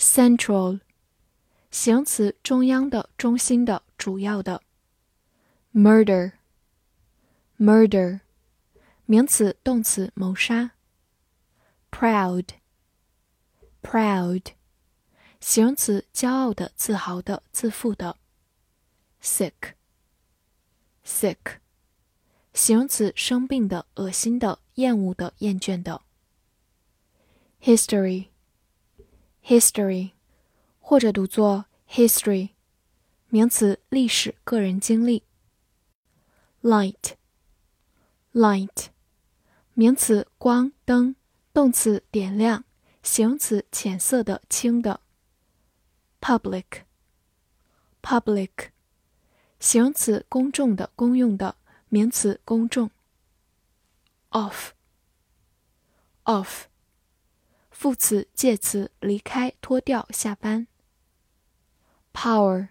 [0.00, 0.80] Central，Central，
[1.70, 4.62] 形容词，中央的、中心的、主要的。
[5.74, 8.20] Murder，Murder，
[9.04, 10.70] 名词、动词，谋杀。
[11.90, 14.46] Proud，Proud，
[15.38, 18.16] 形容词，骄傲的、自豪的、自负的。
[19.22, 19.74] Sick。
[21.04, 21.58] sick，
[22.54, 26.00] 形容词，生病的、恶心的、厌恶的、厌倦的。
[29.44, 30.12] History，
[30.80, 32.50] 或者读作 history，
[33.28, 35.24] 名词，历史、个人经历。
[36.62, 38.88] light，light，
[39.74, 41.14] 名词，光、灯；
[41.52, 42.64] 动词，点亮；
[43.02, 45.00] 形容词，浅色的、轻的。
[46.20, 48.50] public，public。
[49.58, 51.56] 形容词，公众的、公用的；
[51.88, 52.90] 名词，公众。
[54.30, 56.66] off，off，
[57.80, 60.66] 副词、介词，离开、脱掉、下班。
[62.12, 62.66] power，power，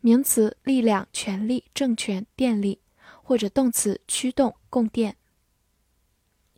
[0.00, 2.82] 名词，力量、权力、政权、电力，
[3.22, 5.16] 或者动词，驱动、供电。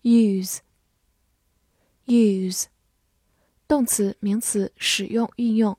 [0.02, 0.56] use，use，
[3.68, 5.78] 动词、名词，使用、运用。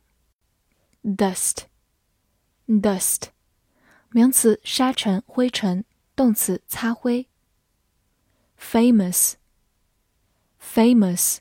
[1.03, 1.63] dust,
[2.65, 3.23] dust，
[4.11, 5.83] 名词，沙尘、灰尘；
[6.15, 7.27] 动词，擦灰。
[8.57, 9.33] famous,
[10.61, 11.39] famous，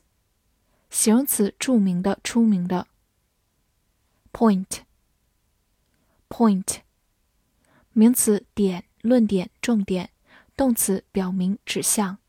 [0.89, 2.87] 形容词，著名的、出名的。
[4.31, 4.81] point,
[6.29, 6.81] point，
[7.93, 10.09] 名词，点、论点、重点；
[10.55, 12.19] 动词，表明、指向。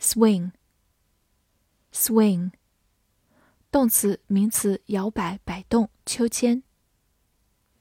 [0.00, 0.52] swing,
[1.92, 2.52] swing。
[3.70, 6.62] 动词、名词，摇摆、摆动、秋千。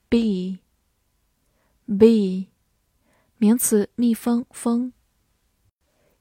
[0.10, 0.60] bee，bee，
[3.38, 4.92] 名词，蜜蜂、蜂。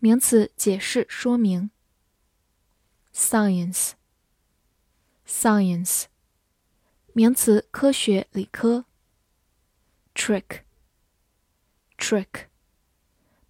[0.00, 1.70] 名词，解释、说明。
[3.14, 6.06] science，science，
[7.12, 8.86] 名词，科学、理科。
[10.12, 10.64] trick，trick，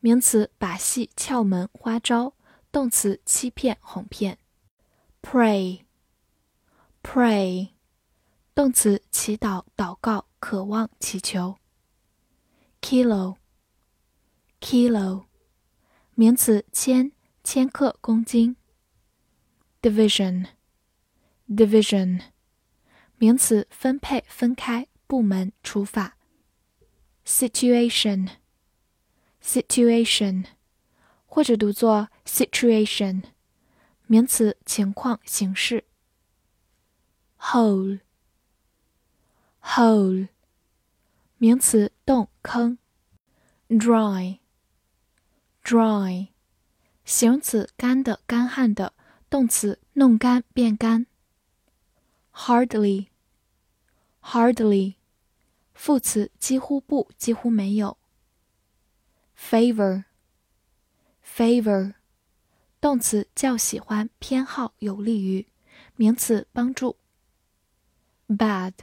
[0.00, 2.32] 名词，把戏、窍门、花招；
[2.72, 4.38] 动词，欺骗、哄骗。
[5.20, 5.82] pray，pray，
[8.54, 11.58] 动词，祈祷、祷告、渴望、祈求。
[12.80, 15.26] kilo，kilo。
[16.14, 17.12] 名词，千
[17.44, 18.56] 千克、公斤。
[19.82, 22.22] division，division，
[23.18, 26.16] 名词，分配、分开、部门、除法。
[27.26, 28.39] Situation。
[29.50, 30.44] situation，
[31.26, 33.24] 或者读作 situation，
[34.06, 35.82] 名词，情况、形式。
[37.40, 37.98] hole，hole，
[41.38, 42.78] 名词，洞、坑。
[43.68, 44.38] dry。
[45.64, 46.28] dry，
[47.04, 48.92] 形容词，干的、干旱的；
[49.28, 51.08] 动词，弄干、变干。
[52.32, 54.94] hardly，hardly，
[55.74, 57.96] 副词，几乎不、几乎没有。
[59.40, 60.04] favor，favor，
[62.80, 65.46] 动词，较喜欢、偏好、有利于；
[65.96, 66.98] 名词，帮助。
[68.28, 68.82] bad，bad，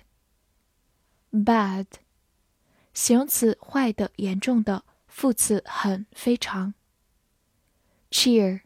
[2.94, 4.84] 形容词，坏的、严重的。
[5.08, 6.74] 副词很非常。
[8.12, 8.60] cheer，cheer，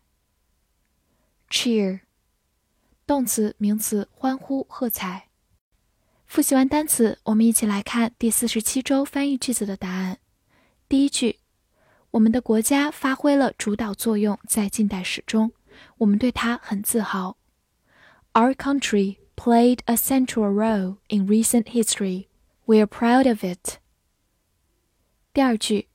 [3.05, 5.29] 动词名词欢呼喝彩。
[6.25, 10.19] 复习完单词，我们一起来看第四十七周翻译句子的答案。
[10.89, 11.40] 第一句，
[12.12, 15.52] 我们的国家发挥了主导作用在近代史中，
[15.98, 17.36] 我们对它很自豪。
[18.32, 22.28] Our country played a central role in recent history.
[22.64, 23.78] We are proud of it.
[25.32, 25.88] 第二句。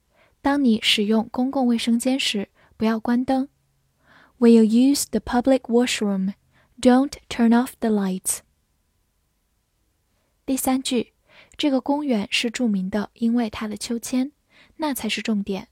[0.44, 3.48] 当你使用公共卫生间时，不要关灯。
[4.39, 6.33] When you use the public washroom,
[6.80, 8.39] don't turn off the lights.
[10.44, 11.13] 第三句，
[11.56, 14.31] 这个公园是着名的，因为它的秋千，
[14.78, 15.68] 那才是重点。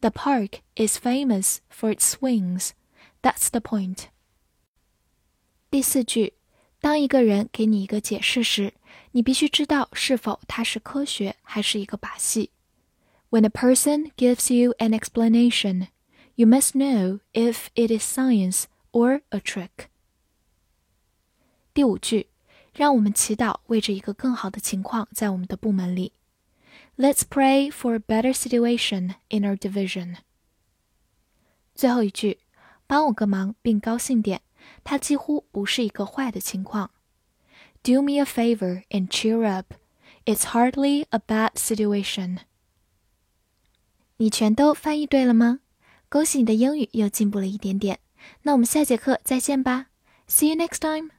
[0.00, 2.70] The park is famous for its swings.
[3.22, 4.06] That's the point.
[5.70, 6.34] 第四句，
[6.80, 8.74] 当一个人给你一个解释时，
[9.12, 12.50] 你必须知道是否它是科学还是一个把戏。
[13.30, 15.88] When a person gives you an explanation,
[16.34, 19.86] you must know if it is science or a trick.
[21.72, 22.28] 第五句，
[22.74, 26.12] 让我们祈祷为着一个更好的情况在我们的部门里。
[26.96, 30.16] Let's pray for a better situation in our division.
[31.74, 32.38] 最后一句，
[32.86, 34.42] 帮我个忙并高兴点，
[34.84, 36.90] 它几乎不是一个坏的情况。
[37.82, 39.74] Do me a favor and cheer up.
[40.24, 42.38] It's hardly a bad situation.
[44.18, 45.60] 你全都翻译对了吗？
[46.08, 47.98] 恭喜你的英语又进步了一点点。
[48.42, 49.86] 那我们下节课再见吧。
[50.28, 51.10] See you next time.